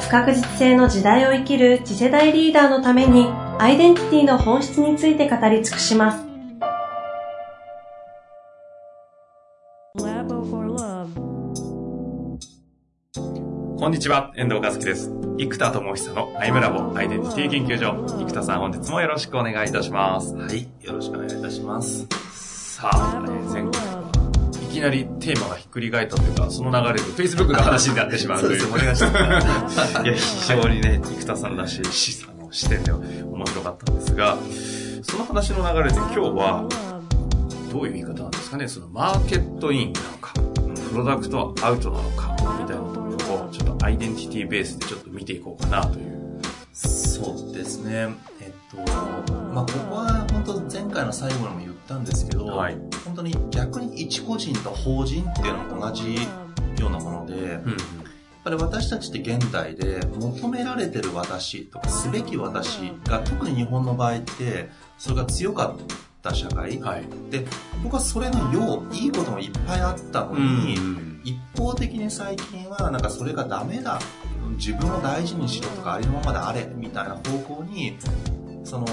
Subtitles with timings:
[0.00, 3.26] 不確実性の時代を生きる次世代リーダーのために
[3.58, 6.28] アイデンティティの本質について語り尽くします。
[13.78, 15.10] こんにちは、遠藤和樹です。
[15.38, 18.06] 生田智久のアイムラボアイデンティティ研究所。
[18.24, 20.34] 生田さん、本日もよろしくお願いいたします。
[20.34, 22.06] はい、よろしくお願いいたします。
[22.78, 23.24] さあ、
[24.78, 28.60] きなりテーマがひっくり返ったというか、その流れで Facebook の話になってしまうという。
[28.60, 29.92] そうです、お願いします。
[30.04, 34.38] いや、非常にね、生田さんらしい視あの視点で面白かったんですが、
[35.02, 36.64] その話の流れで今日は、
[37.72, 40.32] どういう言い方なんですかね、そのマーケットインなのか、
[40.90, 46.40] プロダクトアウトなのか、みたいなところを、ちょっとアイデンティティベースでちょっと見ていこうかなという。
[46.72, 48.08] そうですね。
[48.76, 57.58] えっと、まあ、ここは本当前回の最後にも言ったんですけど、はい、本当に逆に一個人と法人っていうのは同じようなもので、うん、やっ
[58.44, 65.76] ぱり私たちって現代で求められてる私とかすべき私が特に日本の場合ってそれが強かっ
[66.22, 67.46] た社会、はい、で
[67.82, 73.98] 僕はそれのよういいこともいっぱいあったのに、うん、一方的に最近はなんかそれがダメだ
[74.56, 77.96] 自分を大事にしろとかありのままであれみたいな方向に
[78.68, 78.86] その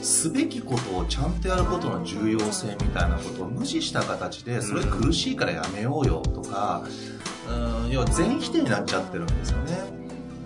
[0.00, 6.82] すべきことをちゃんとやることの重要性みたいなことを無視した形でそれ苦しいからやめようよとか、
[7.46, 9.78] うん、要は全否定になっちゃってるんですよね。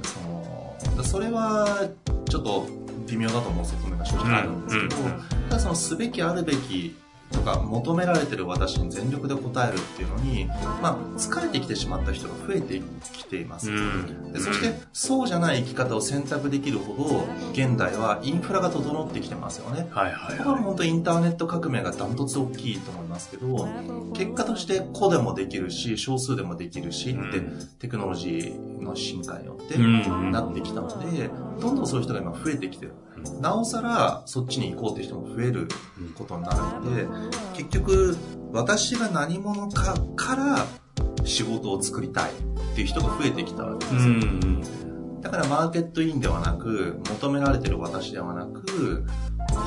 [0.02, 1.88] そのそれは
[2.28, 2.66] ちょっと
[3.06, 4.96] 微妙だと思う側面が正直あるんですけど、
[5.48, 6.96] ただそのすべきあるべき
[7.32, 10.46] とか求められてる私に全力で応えるっていうのに、
[10.82, 12.82] まあ、疲れてきてしまった人が増えて
[13.12, 23.68] きています、うん、でそしてそうじゃない生き方を選択できるほど現代はインフラが整ってきてますよね、はいはい、はい、これは本当インターネット革命がダントツ大きいと思いますけど
[24.14, 27.40] 結果として個でもできるし少数でもできるしって、
[27.78, 31.30] テクノロジーの進化によってなってきたので、
[31.60, 32.92] どんどんそういう人が今増えてきてる
[33.40, 35.68] なおさらそっちに行こうっていう人も増える
[36.14, 37.06] ことになるので、
[37.56, 38.16] 結局
[38.52, 40.66] 私が何者かから
[41.24, 44.14] 仕事を作りたいっていう人が増えてきたわけですよ。
[45.20, 49.04] だからマーケットインではなく、求められてる私ではなく、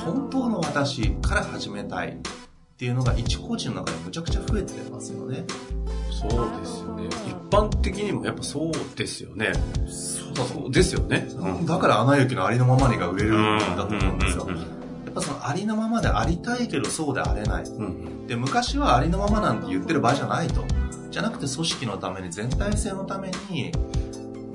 [0.05, 5.45] 本当の私から始めたいっていうのが一個人の中でむちゃくちゃ増えてますよね。
[6.29, 7.07] そうですよね。
[7.27, 9.53] 一般的にもやっぱそうですよね。
[9.87, 11.27] そうですよね。
[11.35, 14.47] うん、だからアナ雪のありのままにが売れるんだと思うんですよ。
[14.49, 14.55] や
[15.11, 17.63] っぱそのありのままでありたいけどそうであれない。
[18.27, 20.63] で、昔はありのままなんて言ってる場合じゃないと。
[21.11, 23.71] じゃなくて組織のために全体性のために、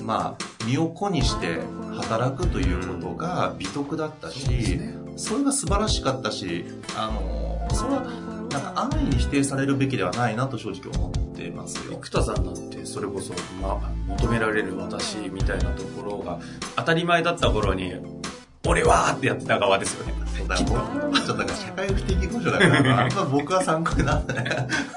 [0.03, 1.61] まあ、身を粉にして
[1.97, 4.81] 働くということが美徳だったし、
[5.17, 6.65] それが素晴らしかったし、
[6.97, 8.03] あの、それは
[8.51, 11.99] なんか安易に否定されるべきではないなと正直思ってますよ。
[12.03, 13.33] 生田さんなんてそれこそ、
[13.63, 16.41] まあ、求められる私みたいなところが
[16.77, 17.95] 当たり前だった頃に、
[18.67, 20.15] 俺はってやってた側ですよね。
[20.37, 24.45] そうだ、僕はちょっとなんか社会不適合者だから、あんま僕は参考になってない。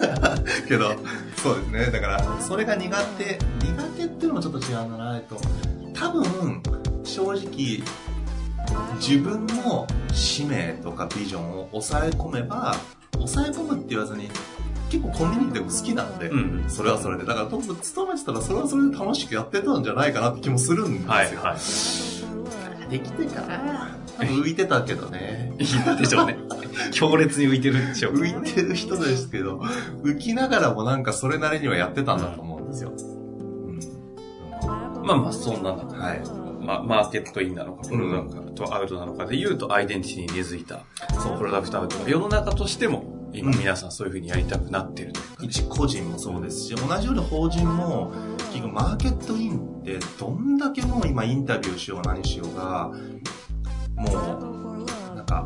[0.68, 0.96] けど、
[1.38, 1.86] そうですね。
[1.92, 5.38] だから、それが苦手、苦手っていうのもちょっと違うんだな、と。
[5.94, 6.62] 多分、
[7.04, 7.84] 正直、
[9.00, 12.76] 自分の使命とかビジョンを抑え込めば、
[13.14, 14.30] 抑え込むって言わずに、
[14.92, 17.24] 結構コミュニティも好きなので、うん、それはそれで。
[17.24, 21.10] だから、と勤めてたらそれはそれで楽しくやってたんじゃないかなって気もするんですよ。
[21.10, 22.90] はい、はい。
[22.92, 25.54] できてかな浮いてたけどね。
[25.58, 26.38] いいでしょうね。
[26.92, 28.16] 強烈に浮いてるでしょう。
[28.16, 29.60] 浮いてる人ですけど、
[30.04, 32.92] 浮きながらもなんかそれなりにはやってたんだと思うんですよ。
[32.92, 33.80] うん、
[35.06, 36.22] まあまあ、そんな中、はい。
[36.62, 40.82] ま、マーケットインなのか、プロダクトアウトなのかで言うと、アイデンティティに根付いた、
[41.22, 48.12] そう、プロダクトアウトが世の中としても、今皆さんそういうふうにやりたくなってるというか、ね、一個人もそうですし、同じように法人も、
[48.52, 52.92] 結局マーケットインってどんだけもう今インタビューしようが何しようが、
[53.96, 55.46] もう、なんか、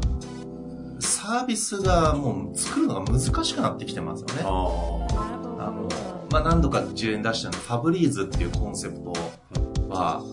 [1.00, 4.34] サービスがもう作るのが難しくなってきてますよね。
[4.42, 5.88] あの、
[6.32, 9.14] まあ、何度か事例に出したのファブリーズっていうコンセプト
[9.90, 10.24] は、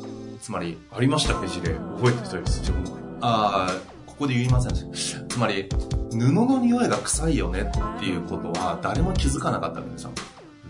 [0.41, 1.75] つまり、ありましたね、事例。
[1.97, 2.97] 覚えてたです、自分も。
[3.21, 4.93] ああ、ここで言いません
[5.29, 5.69] つまり、
[6.13, 10.11] 布の匂いが臭いよねっていうことは誰も気づかなかったわけですよ。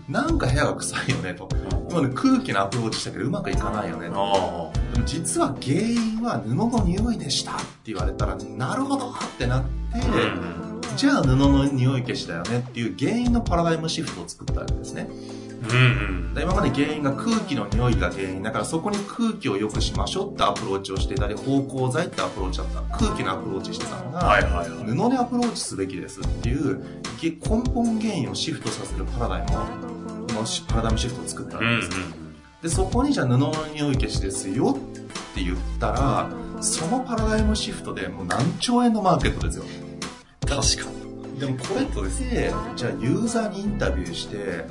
[0.09, 1.47] なんか部屋が臭いよねと。
[1.89, 4.71] 今ね、空気のアプローチしたけどうまくいかないよねと。
[4.93, 9.69] でも実は原因は布の匂いでしたって言われたら、なるほどってなって、
[10.95, 15.07] じゃあ布の匂い消しだよねっていう原因のパラダイムシフトを作ったわけですね。
[15.63, 26.83] うんうん、今まで原因が空気の匂いが原因だからそこに空気を良くしましょうってアプローチをしていたり芳香剤ってアプローチだった空気のアプローチしてたのが、はいはいはい、布でアプローチすべきですっていう
[27.21, 27.31] 根
[27.73, 29.51] 本原因をシフトさせるパラダイム
[30.33, 32.13] のパラダイムシフトを作ったんです、うんうん、
[32.61, 36.29] でそこにじゃあ布の匂い消しですよって言ったら
[36.61, 39.65] そのパラダイムシフトでもう何兆円のマーケットですよ。
[40.41, 41.39] 確かに。
[41.39, 44.65] でもこれってじゃあユーザーにインタビューして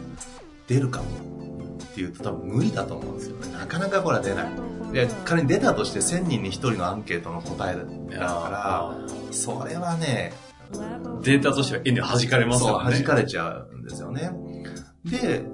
[0.72, 3.52] 出るかっていうと多分無理だと思うんですよね。
[3.52, 4.48] なかなかこれは出ない。
[4.94, 10.32] いや、仮に出たとして1000人に1人のアンケートの答えだから、それはね、
[11.22, 12.90] データとしては円で弾かれますよね。
[12.90, 14.30] 弾かれちゃうんですよね。
[15.04, 15.44] で、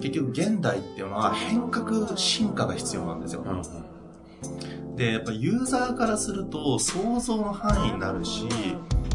[0.00, 3.44] 結局現代っていうのは変革、進化が必要なんですよ。
[3.44, 8.48] うん、で、やっぱユーザーからすると想像の範囲になるし、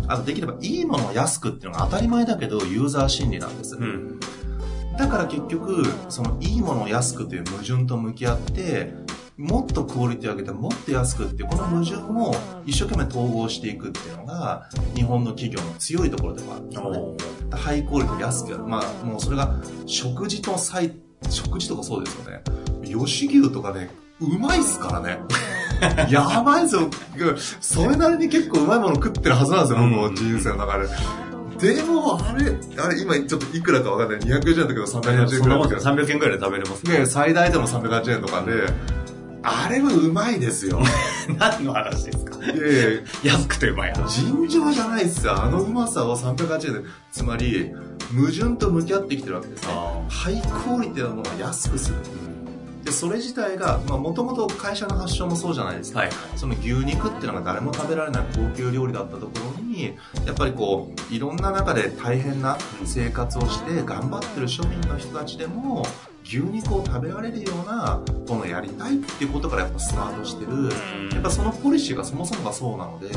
[0.08, 3.76] あとできればいいものを安くっていうのが当たり前だけどユーザー心理なんです。
[3.76, 4.20] うん
[5.00, 8.94] だから結局、そのいいものを安くという矛盾と向き合って、
[9.38, 12.36] もっとクオリティを上げてもっと安くってこの矛盾を
[12.66, 17.00] 一生懸命統合していくっていうのが日本の企業の強いところでもあるんですよね。
[17.52, 18.66] ハイクオリティ安くやる。
[18.66, 19.56] まあもうそれが
[19.86, 20.92] 食事と最、
[21.30, 22.44] 食事とかそうですよね。
[22.84, 25.20] 吉牛とかね、うまいっすからね。
[26.12, 26.90] やばいっすよ。
[27.62, 30.90] それなりに結構うまいもの食ってるはずなんですよ、もう人生の中で。
[31.62, 34.20] でも、あれ、あれ、今ちょっといくらかわかんない。
[34.20, 35.60] 240円だけど380円ぐらい。
[35.60, 37.06] 300円ぐらいで食べれますね。
[37.06, 38.52] 最大でも380円とかで、
[39.44, 40.82] あれはうまいですよ。
[41.40, 42.38] 何の話ですか？
[42.46, 44.26] いやいや安くてうまい話。
[44.26, 45.42] 尋常じゃないっすよ。
[45.42, 46.90] あのうまさを380円で。
[47.12, 47.72] つまり、
[48.16, 49.70] 矛盾と向き合ってきてるわけですね。
[50.10, 51.96] ハイクオリティなものを安くする。
[52.84, 59.96] でそれ自体がもともと会社の発祥もそうじゃないですか、はい、その牛肉っていうのが誰も食べられない高級料理だったところに
[60.26, 65.86] やっぱりこういろんな中で大変な生活をして頑張ってる庶民の人たちでも
[66.24, 70.70] 牛肉を食べられるようなものをやりたいっていうことからやっぱスタートしてる。
[71.14, 73.10] やっぱそのポリシーがそもそもがそうなので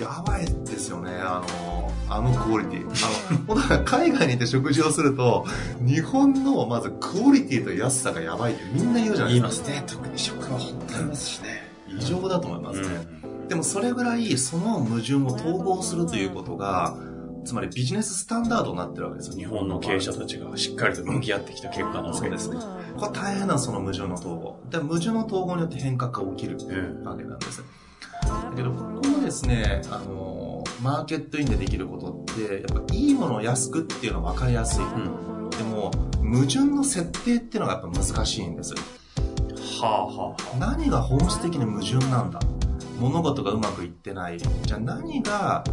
[0.00, 1.12] やばいですよね。
[1.12, 1.69] あの
[2.10, 2.86] あのクオリティ。
[2.86, 5.46] あの、本当海外に行って食事をすると、
[5.80, 9.68] 日本のまずクオリティと安さがやばいってみんな言うじゃないですか。
[9.68, 9.84] 言いますね。
[9.86, 11.70] 特に食は本当ありますしね。
[11.88, 12.88] 異常だと思いますね。
[13.22, 16.96] うん、でもそれぐらいその矛盾を統合するということが、
[17.44, 19.36] つまりビジネススタンダードになってるわけですよ。
[19.36, 22.56] 日本の経営者たちがしっかりと向き合ってきた結果なわけですね。
[22.98, 24.60] これ大変なその矛盾の統合。
[24.68, 26.56] で矛盾の統合によって変革が起きる
[27.04, 27.62] わけなんです。
[28.22, 30.39] だけど、ここもですね、あの、
[30.82, 34.88] マーケットインでできることってやっぱいいものを安くっていうのは分かりやすい、う
[35.46, 38.74] ん、でも矛盾の設定っていうのがやっぱ難しいんです。
[38.74, 42.40] はあはあ、何が本質的に矛盾なんだ？
[42.98, 44.38] 物事がうまくいってない。
[44.38, 45.64] じゃあ何が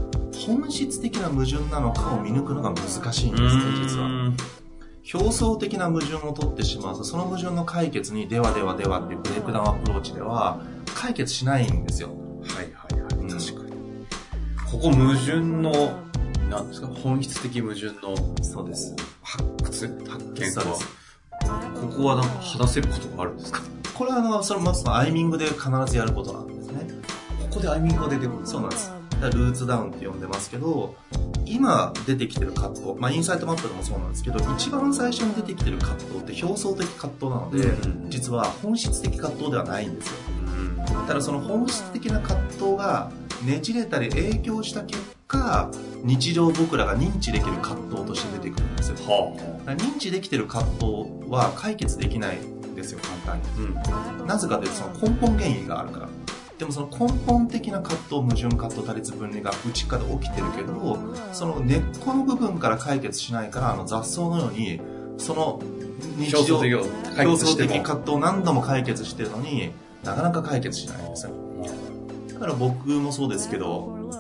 [0.46, 4.32] 本質的な矛盾なのかを見抜くのが難しいんですね実は。
[5.14, 10.62] 表層的な矛盾を取ってしまうとその矛盾の解決にではではではっていうブレイクダウンアプローチでは
[10.96, 12.10] 解決しないんですよ。
[12.10, 12.87] はいはい
[14.70, 15.72] ここ矛盾の、
[16.50, 18.94] なんですか本質的矛盾の、そうです。
[19.24, 20.78] 発掘発見とは、
[21.82, 23.62] ここはなんか話せることがあるんですか？
[23.94, 26.86] これはあの、それまずアイミングで必ずやることなんですね。
[27.50, 28.92] ここでアイミングが出てくるそうなんです。
[29.22, 30.96] ルーツダウンって呼んでますけど、
[31.46, 40.14] 今出てきてる葛藤、まあ、インサイトマップでもそうなんですけど、一番最初に出てきてる葛藤って表層的葛藤なので、うん、実は本質的葛藤ではないんですよ。
[41.00, 43.10] うん、ただその本質的な葛藤が
[43.46, 45.72] ねじれたり影響した結果
[46.04, 50.86] 日常僕らが認知できる葛藤として出てくるんですよ、はあ、認知できてる葛藤
[51.30, 56.10] は解決できないんですよ簡単に、うん、なぜかというとその根本原因があるから。
[56.58, 60.98] でもその根本的な葛藤矛盾葛藤多率分離が内側で起きてるけど
[61.32, 64.82] その根っこの部分から解決しないからあの雑草のように
[65.20, 65.62] その
[66.18, 66.84] 日常表
[67.38, 69.72] 層的葛藤を何度も解決してるのに
[70.04, 71.47] なかなか解決しないんですよ
[72.38, 74.12] だから僕もそうですけど、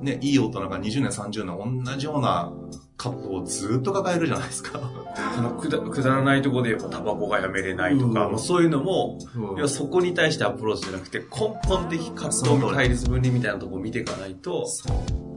[0.00, 2.52] ね、いい大人が20年、30年同じような
[2.96, 4.78] 葛藤をずっと抱えるじゃないですか。
[5.34, 11.26] そのくだくだらないところでやっぱタバコがやめれないとか、うん、そういうのも、うん、いやそこに対してアプローチじゃなくて根
[11.66, 14.88] 本的葛藤の対立分離みたいなところを見ていかないと治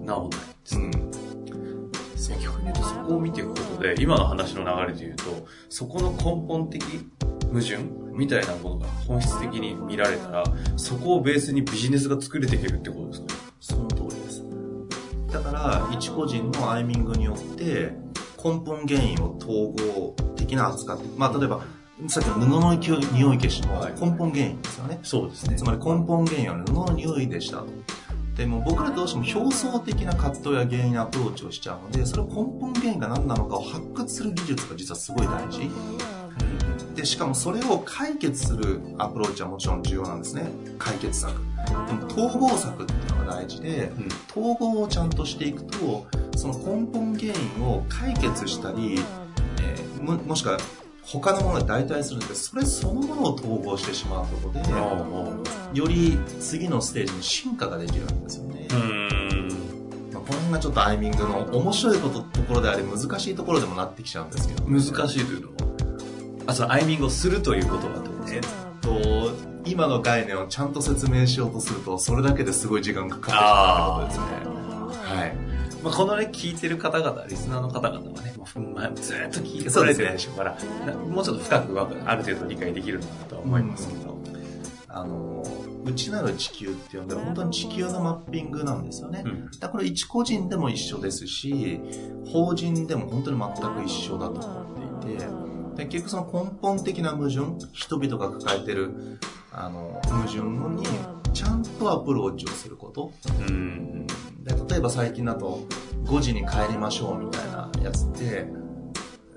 [0.06, 0.78] らないです。
[0.78, 0.92] ね。
[0.94, 0.98] う。
[0.98, 1.08] ん
[2.40, 6.84] 逆に言うとそこを見ていくことで今の話の流れで言うとそこの根本的
[7.52, 7.78] 矛盾
[8.14, 10.44] みたいなものが本質的に見られたら、
[10.76, 13.28] そこをベースにビジネスが作れていけるってことですか？
[13.60, 14.44] その通りです。
[15.32, 17.94] だから、一個人のアイミングによって、
[18.44, 21.62] 根根本原因を統合的な扱って、まあ例えば、
[22.08, 25.00] さっきの布の匂い消しの根本原因ですよね。
[25.04, 25.56] そうですね。
[25.58, 27.68] つまり根本原因は布の匂いでしたと。
[28.36, 35.70] でも僕らどうしても表層的な葛藤や原因アプローチをしちゃうので、それを根本原因が何なのかを発掘する技術が実はすごい大事。
[36.98, 40.50] で、しかもそれを解決するアプローチはもちろん重要なんですね。
[40.80, 41.32] 解決策。
[41.68, 43.92] でも統合策っていうのが大事で、
[44.36, 49.00] 統合をちゃんとしていくと、その根本原因を解決したり、
[49.62, 50.58] えー、ももしくは
[51.04, 58.68] 他のもので代替するんですそれそのものを統合してしまうことで、より次のステージに進化ができるんですよね。
[60.12, 64.64] まあ、この辺がちょっとアイミングの面白いことところであり難しいところでもなってきちゃうんですけど。
[64.68, 65.57] 難しいというのは？
[66.48, 69.32] あ、そのアイミングをするということだと思うんですと、
[69.66, 74.54] 今の概念をちゃんと説明しようとすると、それだけですごい時間がかかってしまうこと
[74.88, 75.18] ですね。
[75.20, 75.36] はい。
[75.84, 78.34] まあ、このね、聞いてる方々、リスナーの方々はね、
[78.74, 84.14] まあ、ずっと聞いてこられてるでしょうから、ね、もうちょっと深くある程度理解できるのかなと思いますけど。
[84.14, 84.24] うん、
[84.88, 85.44] あの、
[85.86, 89.24] 内なる地球って呼んで本当に地球のマッピングなんですよね。
[89.26, 91.80] うん、だこれ一個人でも一緒ですし、
[92.26, 94.62] 法人でも本当に全く一緒だと思
[95.00, 95.47] っていて、で
[95.78, 99.20] 結局その根本的な矛盾、人々が抱えてる
[99.52, 100.86] あの矛盾に
[101.34, 103.12] ちゃんとアプローチをすること。
[103.48, 104.08] うん。
[104.44, 105.66] で例えば最近だと
[106.06, 108.48] 5時に帰りましょうみたいなやつって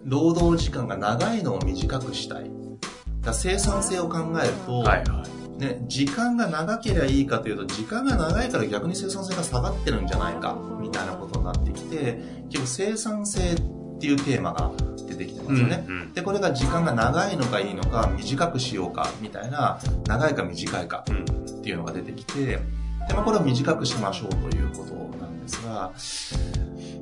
[0.05, 2.51] 労働時間が長いのを短くしたい。
[3.21, 5.25] だ生産性を考えると、はいは
[5.59, 12.19] い、ね、時間が長ければいいかというと時間が長いから逆に生産性が下がってるんじゃないかみたいなことになってきて
[12.49, 14.71] 結局生産性っていうテーマが
[15.21, 22.59] 出てきてますよね、うんうん、でこれが時間が長いのかいいのか短くしようかみたいな長いか短いかっていうのが出てきてで、
[23.11, 25.11] まあ、これを短くしましょうということ
[25.41, 25.93] ですが、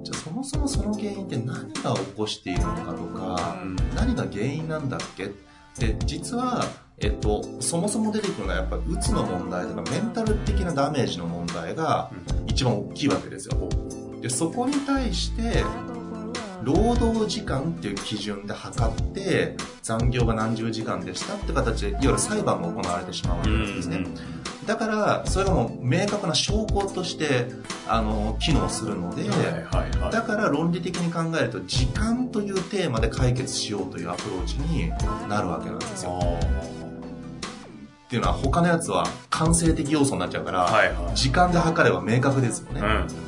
[0.02, 3.56] じゃあそもそもその原因って何が起こしているのかとか、
[3.94, 5.32] 何が原因なんだっけ？
[5.78, 6.64] で、実は、
[6.98, 12.10] えっと、そもそも出てくるのはやっぱうつの問題とかメンタル的なダメージの問題が
[12.46, 13.68] 一番大きいわけですよ。
[14.22, 15.62] で、そこに対して、
[16.68, 24.04] 労働時間っていう基準で測って残業が何十時間でしたって形でいわゆる裁判が行われてしまうわけなんですね。
[24.66, 27.46] だからそれがもう明確な証拠として
[27.88, 29.25] あの機能するので、
[30.12, 34.90] だから論理的に考えると時間というテーマで解決しようというアプローチに
[35.26, 36.20] なるわけなんですよ。
[36.20, 42.80] っていうのは他のやつは感性的要素になっちゃうから、はいはい、時間で測れば明確ですよね。
[42.80, 43.27] うん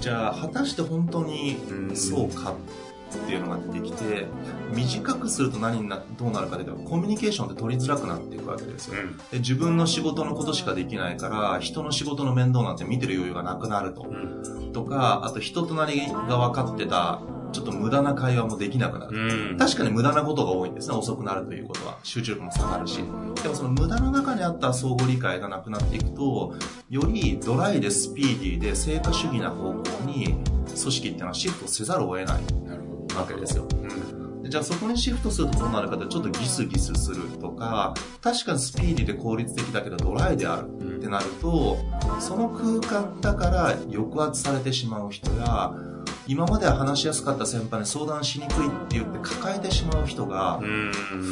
[0.00, 1.56] じゃあ果たして本当に
[1.94, 4.26] そうかっていうのが出てきて
[4.74, 8.94] 短くすると何になどうなるかというとコミュニケーションって取りづらくなっていくわけですよ、
[9.30, 14.06] で自分の仕事のことしかできないから人の仕事の面倒なんて見てる余裕がなくなると、
[14.72, 17.20] とかあと人となりが分かってた
[17.52, 20.96] ちょっと無駄な会話もできなくなる、うん、確かに無駄なことが多いんですね。
[20.96, 21.98] 遅くなるということは。
[22.02, 22.98] 集中力も下がるし。
[23.42, 26.54] でもその無駄の中にあった相互理解がなくなっていくと
[26.90, 32.42] よりドライでスピーディーで成果主義な方向に組織っていうのはシフトせざるを得ない。
[33.16, 33.66] わけですよ、
[34.42, 41.78] うん、じゃあそこにシフトするとどうなるかってちょっとギスギスするとか確かにスピーディーで効率的だけどドライであるってなると
[42.20, 45.72] その空間だから抑圧されてしまう人や
[46.26, 50.60] 今までは話しやすかった先輩に相談しにくいって言って抱えてしまう人が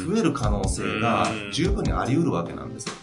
[0.07, 2.93] 増える可能性が十分にあり得るわけなんですよ。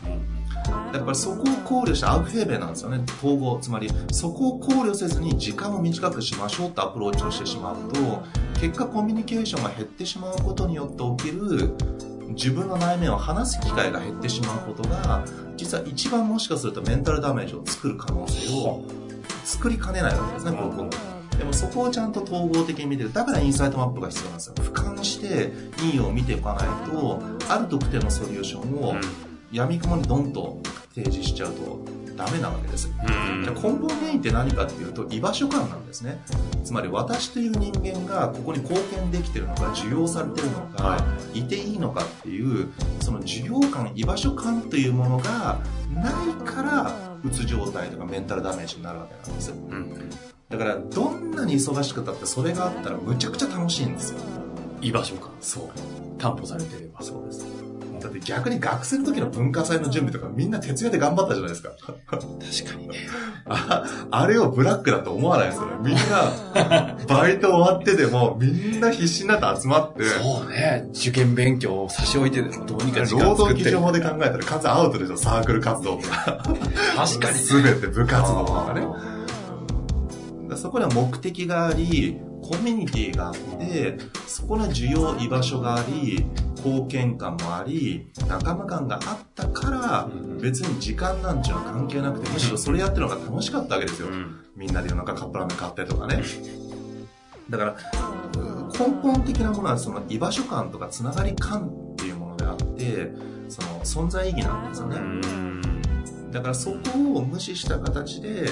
[0.92, 3.59] やっぱりそこを考慮したアウフヘーベなんですよね、統合。
[3.61, 8.23] つまり、そこを考慮せずに時間を短くしましょうってアプローチをしてしまうと、
[8.61, 11.75] 結果コミュニケーションが減ってしまうことによって起きる
[12.30, 15.25] 自分の内面を話す機会が減ってしまうことが、
[15.57, 18.83] 実は一番もしかするとメンタルダメージを作る可能性を
[19.45, 20.90] 作りかねないわけですね、僕も。
[21.38, 23.12] でもそこをちゃんと統合的に見てる。
[23.12, 24.54] だからインサイトマップが必要なんですよ。
[24.57, 25.52] 俯瞰して
[25.85, 28.97] いいを見ておかないと、ある特定のソリューションを
[29.52, 30.61] 闇雲にドンと
[30.95, 31.78] 提示しちゃうと
[32.16, 32.90] ダメなわけです。
[33.45, 36.21] じゃ根本原因って何かっていうと居場所感なんですね。
[36.64, 42.68] つまり私という人間がここに貢献できてるのか、受容されてるのか、はい、いていいのかっていう、
[43.00, 45.61] その受容感、居場所感というものが
[45.95, 46.14] ない
[46.45, 46.92] から、
[47.25, 49.52] うつ状態とかメンタルダメージになるわけなんです。
[49.52, 54.21] うんだからどんなに忙しくたってそれがあったらむちゃくちゃ楽しいんですよ
[54.81, 57.69] 居場所かそう担保されてればそうです
[58.00, 61.71] だって逆に学生の時の文化祭の準備とかみんな徹夜で頑張ったじゃないですか。
[62.07, 62.95] 確かにね。
[63.47, 65.76] ああれをブラックだと思わないですよね。
[65.83, 70.05] みんな、バイト終わってでもみんな必死になって集まって。
[70.05, 70.88] そうね。
[70.90, 75.17] 受験勉強を差し置いてでもどうにか時間労働基準法で考えたら完全アウトでしょ。
[75.17, 76.43] サークル活動とか。
[76.97, 79.18] 確かに、すべて部活動とかね。
[80.57, 86.25] そこには目的があり、コミュニティがあってそこの需要居場所があり
[86.57, 90.09] 貢献感もあり仲間感があったから
[90.40, 94.09] 別に時間なんていうのは関係なくてむしろそれやってるのが楽しかったわけですよ、
[94.57, 96.23] みんなで夜中カップラーメン買ったりとかね。
[97.50, 97.76] だから
[98.78, 103.11] 根本的なものはその居場所感とかつながり感っていうものであって
[103.49, 104.99] その存在意義なんですよね。
[106.31, 106.76] だからそこ
[107.17, 108.49] を無視した形で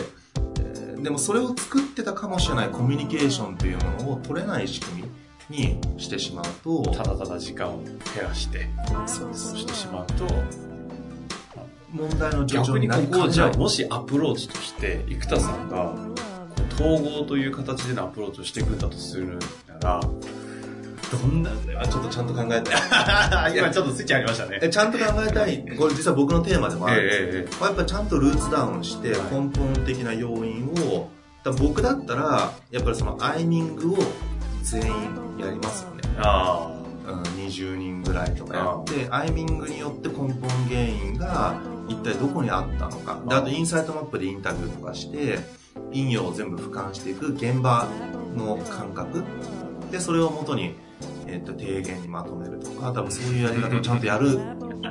[1.03, 5.03] でもそれを作ってたかもしれないコミュニケーションというものを取れない仕組
[5.51, 8.69] みにしてしまうとただただ時間を減らして
[9.07, 10.27] そうしてしまうと
[11.93, 15.95] 問題の逆にここをじゃあもしアプローチとして生田さんが
[16.75, 19.39] 統合という形でのアプローチをしていくんだとする
[19.69, 20.01] なら
[21.11, 21.51] どんな。
[21.87, 23.53] ちょっとちゃんと考えたい。
[23.59, 24.59] 今ちょっとスイッチありましたね。
[24.63, 25.65] えちゃんと考えたい。
[25.79, 31.09] これ実は僕のテーマでもあるんですえー、やっぱちゃんとルーツダウンして根本的な要因を、
[31.45, 33.99] だ僕だったら、やっぱりそのアイミングを
[34.63, 34.89] 全員
[35.39, 36.03] やりますよね。
[36.19, 36.77] ああ。
[37.47, 45.39] 20人ぐらいとかやってアイミングによって根本原因が一体どこにあったのかであとインサイトマップでインタビューとかして
[45.93, 47.89] 引用を全部俯瞰していく現場
[48.35, 49.23] の感覚
[49.91, 50.75] でそれをもとに
[51.29, 54.39] えっ、と、提言にまとめるとか、多分そういうやり方をちゃんとやる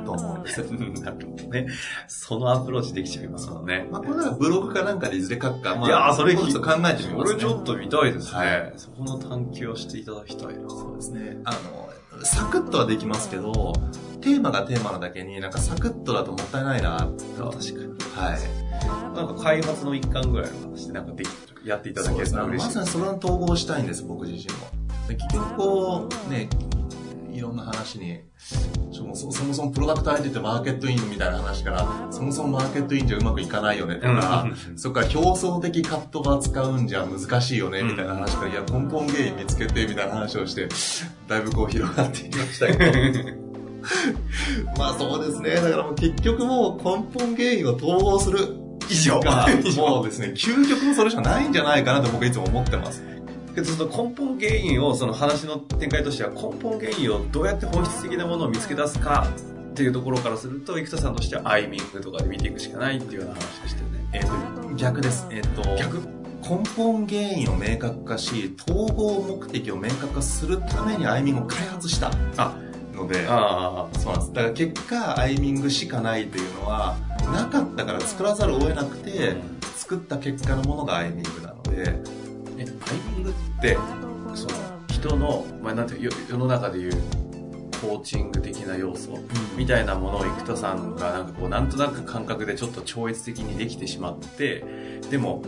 [0.06, 0.66] と思うんですよ。
[1.04, 1.68] なるほどね。
[2.08, 3.88] そのアプローチできちゃいますもんね。
[3.92, 7.40] まあ、これならブログかなんかでいずれ書くか、まあ、いやそれちょっと考えてみます、ね。
[7.40, 8.40] ちょっと見たいですね。
[8.40, 10.70] はい、そこの探求をしていただきたいな。
[10.70, 11.38] そうですね。
[11.44, 11.90] あの、
[12.24, 13.74] サクッとはできますけど、
[14.22, 16.98] テーマがテーマなだけに、なんかサクッとだともったいないな
[17.38, 17.52] と。
[17.52, 17.96] 確かに。
[18.16, 19.16] はい。
[19.16, 21.30] なんか開発の一環ぐらいの話でなんかでき
[21.66, 22.66] やっていただけると嬉しい。
[22.68, 24.85] まさにそれを統合したいんです、僕自身も。
[25.14, 26.50] 結局こう、ね、
[27.32, 28.22] いろんな話に、
[28.94, 34.48] そもそもそもプロダクト相手ってマーケットインみたいな話から、そもそもマーケットインじゃうまくいかないよねとか、
[34.78, 40.70] そっから表層的カットが使うんじゃ難しいよねみたいな話から、いや、根本原因見つけてみたいな話をして、
[41.28, 43.46] だいぶこう広がっていきましたけど。
[44.78, 45.56] まあそうですね。
[45.56, 48.56] だからもう結局もう根本原因を統合する
[48.90, 53.04] 以上が、 もうですね、究極のそれしかないんじゃないかなと僕いつも思ってます。
[53.64, 59.28] その根本原因を、その話の展開としては、根本原因をどうやって本質的なものを見つけ出すか
[59.72, 64.10] っていうところからすると、生田さんとしてはアイミングとかで見ていくしかないっていうような話でしたよね。
[64.14, 65.28] えっ、ー、と、逆です。
[65.32, 66.16] えっ、ー、と、逆？
[66.48, 72.12] 根本原因を明確化し、統合目的を明確化するためにアイミングを開発した。
[72.38, 72.56] あ
[72.94, 74.34] ので、あそうなんです。
[74.34, 76.96] だから結果、アイミングしかないというのは、
[77.34, 79.36] なかったから作らざるを得なくて、
[79.76, 82.00] 作った結果のものがアイミングなので、
[82.58, 83.78] え、タイミングって、
[84.34, 84.54] その、
[84.90, 86.94] 人の、まあ、なんて世の中でいう、
[87.82, 89.20] コーチング的な要素
[89.58, 95.44] みたいなものを生田さんがなんかこうなんとなく感覚でちょっと超越的にできてしまってでも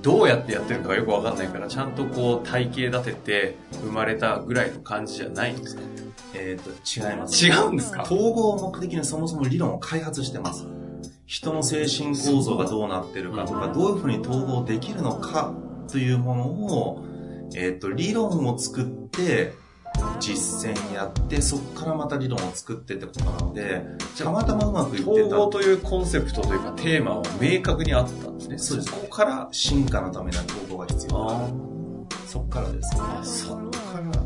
[0.00, 5.82] どうやってやってるかがよくわかんないからちゃんとこう体系立てて生まれたぐらいの感じじゃないんですか？
[6.34, 8.02] えっ、と違います、違うんですか？
[8.04, 10.66] 統合目的にそもそも理論を開発してます。
[11.26, 15.52] 人の精神構造がどうなってるかとかどういうふうに統合できるのか
[15.90, 17.04] というものを、
[17.54, 19.52] えっ、ー、と、理論を作って、
[20.18, 23.82] 実践やって、そこからまた理論を作ってってことなので、
[24.16, 25.10] たまたまうまくいってた。
[25.10, 28.58] 統合というコンセプトというかテーマは明確にあったんですね。
[28.58, 28.90] そうです。
[28.90, 31.48] そこから進化のための統合が必要だ。
[32.26, 33.00] そこからですね。
[33.02, 34.22] あ、そこから。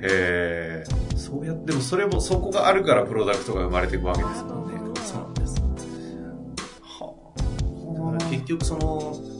[0.02, 0.84] え。
[1.16, 4.74] そうやって、でもそれも、そこがあるからプロダクトが生まれていくわけですもんね。
[5.04, 5.62] そうなんです。
[6.82, 7.14] は
[8.18, 8.30] あ。
[8.30, 9.33] 結局その、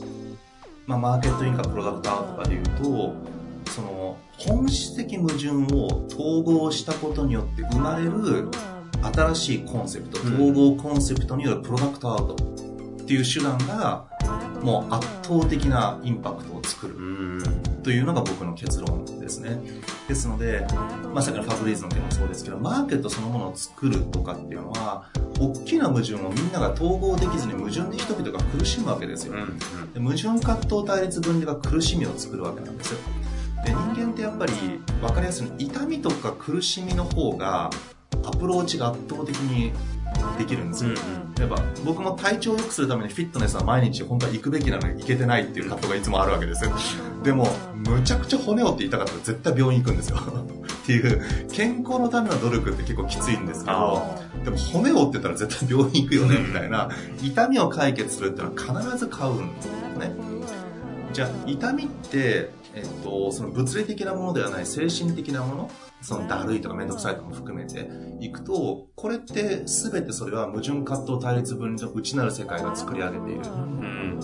[0.87, 3.15] まあ、マーケットインかプロダクターとかで言うと、
[3.71, 8.49] その、本質的矛盾を統合したことによって生まれる
[9.15, 12.45] 新しいコンセプト、統合コンセプトによるプロダクトアウト
[13.03, 14.07] っていう手段が、
[14.65, 16.95] もう圧倒的なインパクトを作る
[17.83, 19.61] というのが僕の結論ですね。
[20.09, 20.67] ですので、
[21.13, 29.35] まさかのファブリーズの件もそうですけど、マーケットそのものを作るとかっていうのは、大きな矛盾をみんなが統合できずに矛盾で人々が苦しむわけですよ。
[29.93, 32.99] で矛盾葛藤対立分離が苦しみを作るわけなんですよ。
[33.65, 34.53] で人間ってやっぱり
[35.01, 37.71] 分かりやすいの痛みとか苦しみの方が
[38.25, 39.73] アプローチが圧倒的に
[40.39, 40.91] できるんですよ、
[41.39, 46.73] やっぱ僕も体調を良くするためにフィットネスは毎日本当は行くべきなのに行けてないっていう葛藤がいつもあるわけですよ。
[47.23, 50.19] でもむちゃくちゃ骨をって言いたかったら絶対病院行くんですよ。
[50.19, 54.03] っていう健康のための努力って結構きついんですけど
[54.45, 56.91] でも骨をって言ったら絶対病院行くよねみたいな
[57.23, 59.67] 痛みを解決するっていうのは必ず買うんです
[59.99, 60.13] ね。
[61.15, 65.71] じゃあ痛みってえっと、その物理的なものではない精神的なもの
[66.05, 67.89] そのだるいとかめんどくさいとかも含めて
[68.21, 73.41] いくと、これって全てそれは矛盾葛藤対立分離の内なる世界が作り上げている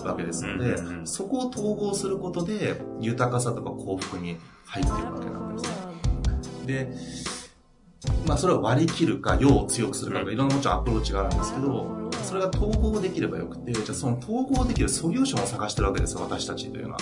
[0.05, 5.63] わけですので、そこを統合することで豊かさとか幸福に入っているわけなんです
[6.67, 6.67] ね。
[6.67, 6.93] で、
[8.27, 16.99] まあそれを割り切るか、用を強くするかとか、いろんなもちろんアプローチがあるんですけど、それが統合できればよくて、じゃあその統合できるソリューションを探してるわけですよ、私たちというのは。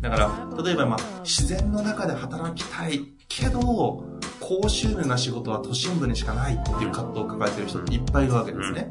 [0.00, 4.04] だから、例えばまあ、自然の中で働きたいけど、
[4.40, 8.90] 高収入な仕事は都心部にしかないっていう葛藤を抱えてる人っていっぱいいるわけですね。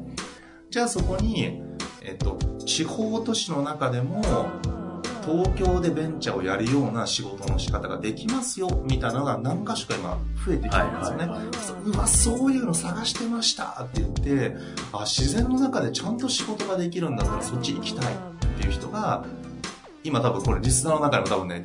[0.69, 1.61] じゃあそこに、
[2.01, 4.21] えっと、地方都市の中でも、
[5.25, 11.25] 東京でベンチャーをやるような仕事の仕方ができますよ、みたいなのが何か所か今増えてきてるんですよね。
[11.25, 11.47] はいはい、
[11.85, 14.55] 今そういうの探してましたって言って、
[14.93, 18.17] あ、自然の中でちゃんと仕事ができるんだったらそっち行きたいっ
[18.57, 19.25] ていう人が、
[20.03, 21.63] 今多分これリスナーの中でも多分ね、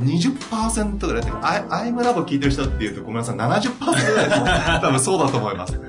[0.00, 5.80] 20%ぐらいってアイ、アイムラボ聞いてる人って言うとごめんなさい、70%ぐらい多分そうだと思います。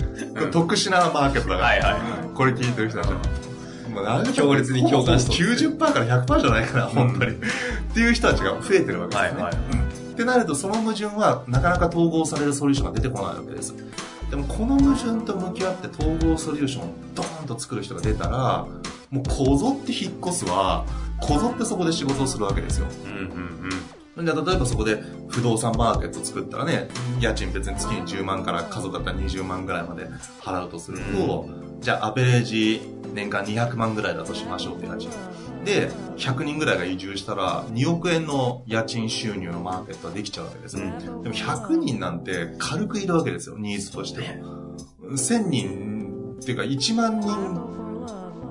[0.51, 1.67] 特殊なマーケットだから。
[1.67, 2.01] はいはい、
[2.33, 3.19] これ聞いてる人たちは。
[3.91, 7.31] もう強烈に共感して90%から100%じゃないかな、本当に。
[7.31, 7.35] っ
[7.93, 9.43] ていう人たちが増えてるわけですね。
[9.43, 13.73] はいはい、ってなると、その矛盾はなかなか統合されるソリューションが出てこないわけです。
[14.29, 18.65] でも、この矛盾と向き合って統合ソリューションをドーンと作る人が出たら、
[19.09, 20.85] もうこぞって引っ越すは、
[21.19, 22.87] こぞってそこで仕事をするわけですよ。
[23.05, 23.29] うんうんうん。
[24.17, 26.89] じゃ例えばそこで不動産マーケット作ったらね、
[27.21, 30.07] 家賃別に月に10万から家族だったら20万ぐらいまで
[30.41, 32.81] 払うとすると、うん、じゃあアベレージ
[33.13, 35.09] 年間200万ぐらいだとしましょうって家賃。
[35.63, 40.77] で、100人ぐらいが移住したら2億円の家賃収入のマーケットはできちゃうわけです。
[40.77, 44.75] うん、でも100人なんて軽くいるわけですよ、ニーズとしては。
[45.03, 47.29] 1000人っていうか1万人、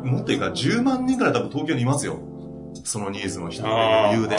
[0.05, 2.19] もっというか10万人ぐらい多分東京にいますよ。
[2.85, 4.39] そのニーズの人余裕で。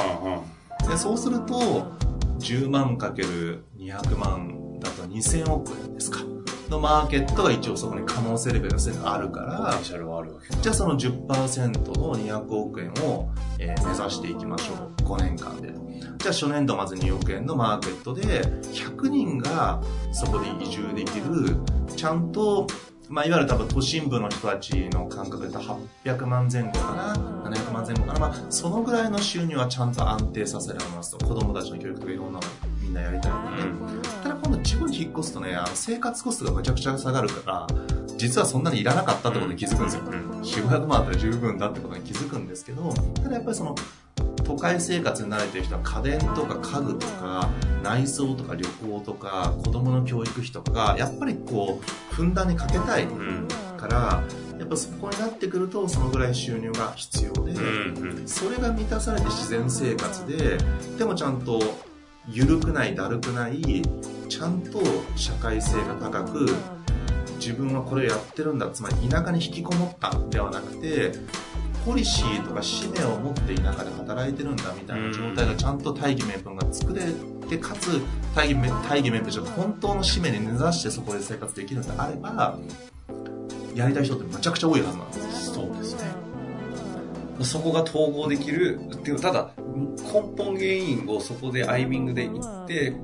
[0.87, 1.91] で、そうすると、
[2.39, 6.19] 10万かける200万だと2000億円ですか。
[6.71, 15.03] のマーケットが一応そこに可能性レベルがあるから、じゃあその10%の200億円を、えー、目指していきましょう。
[15.03, 15.73] 5年間で。
[16.17, 18.41] じゃあ初年度まず2億円のマーケットで、
[18.71, 19.81] 100人が
[20.13, 21.57] そこで移住できる、
[21.95, 22.67] ちゃんと
[23.11, 27.13] まあ、いわゆる多分都心部の人たちの感覚で言うと800万前後かな
[27.49, 31.25] 700万前後かな、まあ、そのぐらいの収入はちゃんと安定させられますと。
[31.27, 32.41] 子供たちの教育とかいろんなの
[32.81, 37.67] みんなやりたいので、ただ今度地方に引っ越すとねあの生活コストがめちゃくちゃ下がるから
[38.15, 40.03] 実はそんなにいらなかったってことに気づくんですよ、
[40.69, 43.75] 400万あったら十分だってことに気づくんですけどただやっぱりその
[44.45, 47.49] 都会生活に慣れてる人は家電とか家具とか
[47.81, 53.07] 内装とか旅行とか子供の教育費とかがやっぱりこうふんだんにかけたい
[53.77, 54.23] から、
[54.59, 57.55] やっぱそこになってくるとそのぐらい収入が必要で、
[58.27, 60.57] それが満たされて自然生活で
[60.97, 61.59] でもちゃんと
[62.29, 63.81] 緩くないだるくない
[64.29, 64.79] ちゃんと
[65.15, 66.45] 社会性が高く
[67.37, 71.11] 自分はこれをやってるんだつまり田舎に引きこもったではなくて
[71.83, 77.01] ポリシーとか使命を持って田舎で働いてるんだみたいな状態がちゃんと大義名分が作れ
[77.51, 78.01] てかつ
[78.33, 82.57] 大義大義名分じゃ本当の使命に根ざしてそこで生活できるんであれば
[83.75, 86.31] やりたい人ってめちゃくちゃ多いはずなんですそうですね。
[87.43, 92.95] そこが統合できるっていうただ根本原因をそこでアイミングで行って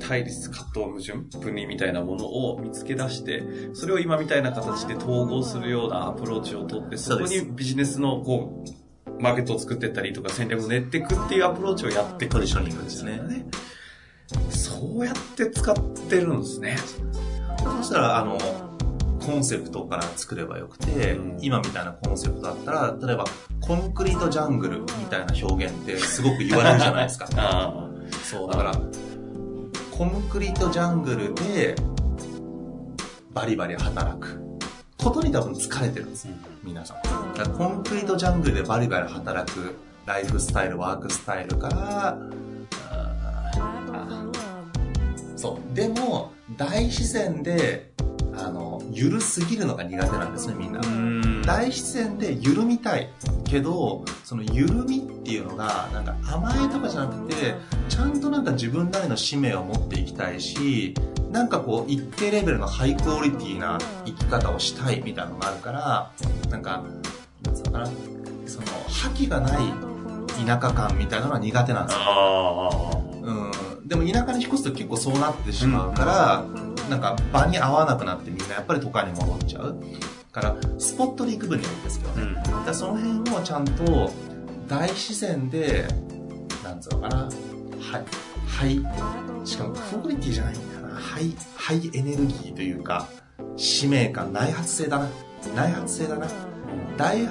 [0.00, 13.20] 対立、葛藤、矛盾、分離みたいなものを見つけ出して、それを今みたいな形で統合するようなアプローチをとって、そこにビジネスのこう、マーケットを作っていったりとか戦略を練っていくっていうアプローチをやってくるショニングですね。
[14.50, 15.76] そうやって使っ
[16.08, 16.76] てるんですね。
[17.58, 18.38] そしたら、あの、
[19.24, 23.24] コンセプトから作ればよくて、うん、今みたいなコンセプトだったら、例えば、
[23.60, 27.26] コンクリートジャングルみたいな表現ってすごく言われるじゃないですか。
[28.22, 28.74] そう、だから、
[29.90, 31.74] コンクリートジャングルで
[33.32, 34.40] バリバリ働く
[35.02, 36.98] ことに多分疲れてるんですよ、皆さん。
[37.52, 39.74] コンクリートジャングルでバリバリ働く
[40.06, 42.18] ライフスタイル、ワークスタイルから、
[45.44, 45.76] そう。
[45.76, 47.92] でも、大自然で、
[48.34, 50.80] あの、ゆるすぎるのが苦手なんですね、みんな。
[51.44, 53.10] 大自然で緩みたい
[53.44, 57.54] けどその緩みっていうのがなんか甘えとかじゃなくて
[57.90, 60.94] ちゃんとなんか自分なりの使命を持っていきたいし
[61.30, 66.10] なんかこう一定レベルのハイクオリティな生き方をしたいみたいなのがあるから
[66.50, 66.82] なんか
[67.42, 67.86] なんつうのかな
[68.46, 69.94] その覇気がない
[70.46, 72.93] 田舎感みたいなのは苦手なんですよ。
[73.84, 79.80] うん、でも田舎に引っ越すと結構そうなってしまうから、うん、なんか場に合わなくなってみんなやっぱり都会に戻っちゃう。
[80.32, 84.10] からスポットで行く分にはいいんですけどね、うん、だその辺をちゃんと
[84.66, 85.86] 大自然で
[86.64, 88.04] なんつうのかな、はい、
[88.54, 88.80] ハイ、
[89.44, 90.94] しかもクオリティじゃないんだよな。
[90.94, 93.08] ハイ、ハイエネルギーというか、
[93.56, 95.08] 使命感、内発性だな。
[95.56, 96.28] 内発性だな。
[96.96, 97.28] 大、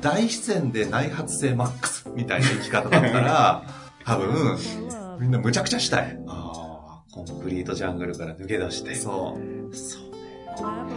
[0.00, 3.62] 大自然で内発性マックスみたいな生き方だったら、
[4.04, 4.58] 多分、
[5.22, 6.18] みんなむちゃくちゃしたい。
[6.26, 8.92] ああ、コンクリートジャングルから抜け出して。
[8.96, 9.76] そう。
[9.76, 10.02] そう
[10.88, 10.94] ね。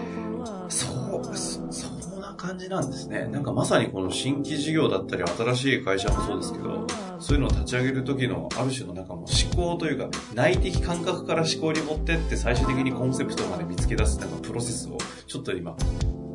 [0.67, 3.27] そう、そんな感じなんですね。
[3.27, 6.87] なんかまさにこの新規事業だったり、新しい会社もそうですけど、
[7.19, 15.75] そういうのを立ち上げる時のある種のなんかもう思考というか、内的感覚から思考に持ってって最終的にコンセプトまで見つけ出すなんかプロセスをちょっと今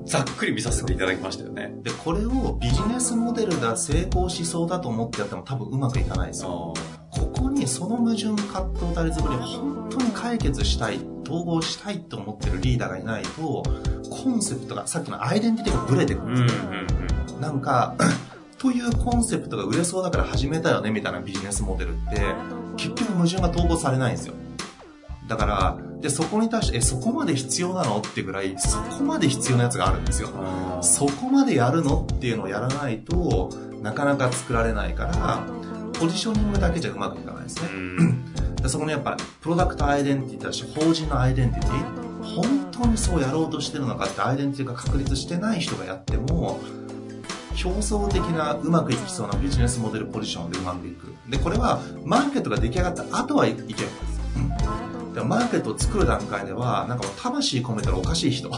[0.04, 1.72] ざっくり見させていただきましたよね。
[1.82, 6.74] で、これをビジネスモデルが成功しそうだと思ってやっても多分うまくいかないですよ。
[7.70, 13.62] その矛盾葛藤たり作りを本当に解決したい、統合したいと思ってるリーダーがいないと、
[14.10, 16.62] コンセプトが、さっきのアイデンティティがブレてくるんですよ。
[17.40, 17.94] なんか、
[18.58, 22.34] というコンセプトが売れそうだから始めたよねみたいなビジネスモデルって、
[22.76, 24.34] 結局矛盾が統合されないんですよ。
[25.28, 30.28] だから、で、そこに対して、え、そこまで必要なのってぐらい、そこまで必要なやつがあるんですよ。
[30.82, 35.46] そこまでやるのっていうのをやらないとなかなか作られないから、
[36.00, 37.68] ポジショニングだけじゃうまくいかないですね。
[38.62, 46.58] でそこのやっぱ、プロダクトアイデンティティだし、法人のアイデンティティ、本当にそうやろうとしてるのかってアイデンティティが確立してない人がやっても、
[47.54, 51.14] 競争的なうまくいきそうなビジネスモデルポジションでうまくいく。
[51.28, 53.90] で、これはマーケットが出来上がった後はいけるんです。
[55.14, 58.50] でもマーケットを作る段階では、なんかもう魂込めたらおかしい人。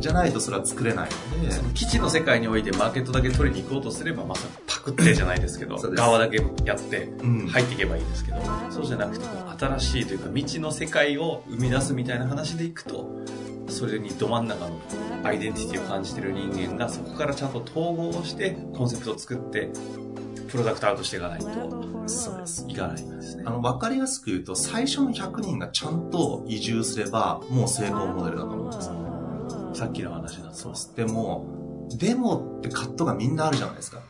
[0.00, 1.50] じゃないとそれは作れないので。
[1.50, 7.08] その基地の世界においてマーケットだけ取りに行こうとすれば、まさにパクってじゃないですけど、側だけやって
[7.48, 9.24] 入っていけばいいですけど、うん、そうじゃなくて、
[9.58, 13.24] 新しいというか未知の世界を生み出すみたいな話でいくと、
[13.68, 14.80] それにど真ん中の
[15.22, 19.70] アイデンティティを感じてる人間がそこからちゃんと統合をしてコンセプトを作って
[20.48, 21.46] プロダクトアウトしていかないと、
[22.06, 22.64] そうです。
[22.68, 23.42] いかないんですね。
[23.44, 28.90] あの、わかりやすく言うと、最初の100人がちゃんと移住すれば、もう成功モデルだと思うんです。
[29.74, 30.92] さっきの話だそうです。
[30.96, 34.00] でも、でもってカットがみんなあるじゃないですか。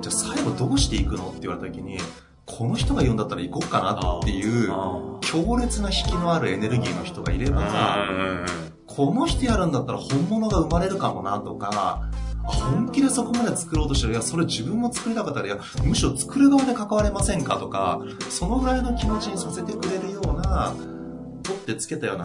[0.00, 1.98] じゃあ最後どうしていくのって言われた時に、
[2.46, 4.68] この人が言うんだったら行こうかなっていう、
[5.20, 8.06] 強烈な引きのあるエネルギーの人がいれば、
[8.86, 12.08] この人やるんだったら本物が生まれるかもなとか、
[12.44, 14.12] 本気でそこまで作ろうとしてる。
[14.12, 20.72] いや、それ自分も作りたかったら、いや、むしろ作る側で関われませんかとか、そのぐらいの気持ちにさせてくれるような、
[21.42, 22.24] 取ってつけたような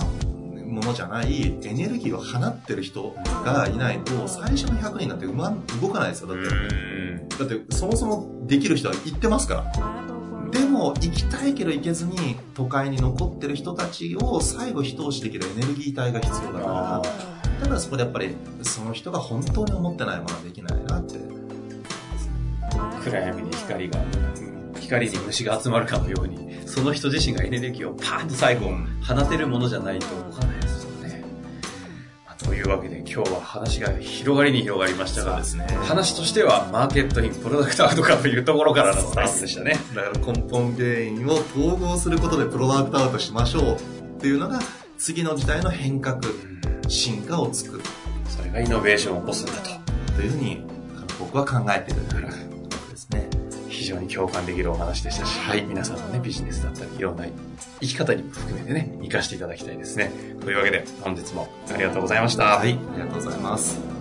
[0.71, 3.99] ものじゃないエネルギーを放ってる人がいない。
[3.99, 7.37] と最初の100人なんてうま動かないですよだって。
[7.37, 10.51] だってそもそもできる人は行ってますから。
[10.51, 17.01] でも行きたいけど行けずに都会に残ってる人たちを最後一押しできるエネルギー体が必要だから。
[17.61, 21.41] だからそこでやっぱりその人が本当に思ってないものはできないなって。
[23.03, 23.99] 暗闇に光が
[24.79, 28.69] 光に虫が集まるかのようにその人自身がエネルギーをパーンと最後
[29.05, 30.50] 放てるものじゃないと動かないですよね、まあ、
[32.43, 35.43] というわけで今日は話が広がりに広がりましたが、ね、
[35.83, 43.77] 話としてはマーケットにプロダクトアウトかというところからのスタートでしたねだから根本原因を統合することでプロダクトアウトしましょうっ
[44.19, 44.59] ていうのが
[44.97, 46.21] 次の時代の変革、
[46.87, 47.83] 進化を作る。
[48.29, 50.13] それがイノベーションを起こすんだと。
[50.13, 50.63] というふうに
[51.19, 52.50] 僕は考えている
[53.91, 57.25] 常に共感できるお話でしたし、はい、皆さんのね、ビジネスだったり、いろんな
[57.81, 60.11] 生き方にも含めてね、活かしていただきたいですね。
[60.41, 62.57] というわけで、本日もありがとうございました。
[62.57, 64.00] はい、ありがとうございます。